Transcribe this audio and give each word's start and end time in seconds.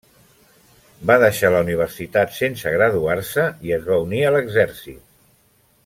Va 1.11 1.17
deixar 1.23 1.51
la 1.55 1.59
universitat 1.65 2.33
sense 2.39 2.73
graduar-se 2.77 3.47
i 3.69 3.77
es 3.79 3.87
va 3.91 4.01
unir 4.07 4.25
l'Exèrcit. 4.39 5.03